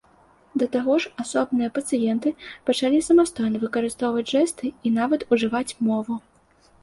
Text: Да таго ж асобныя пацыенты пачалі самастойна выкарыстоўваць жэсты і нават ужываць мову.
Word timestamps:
Да 0.59 0.67
таго 0.75 0.93
ж 1.03 1.09
асобныя 1.23 1.69
пацыенты 1.75 2.29
пачалі 2.69 3.03
самастойна 3.09 3.61
выкарыстоўваць 3.65 4.25
жэсты 4.33 4.71
і 4.89 4.95
нават 4.99 5.21
ужываць 5.37 5.77
мову. 5.91 6.13